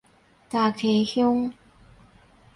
[0.49, 0.75] 礁
[1.05, 1.53] 溪鄉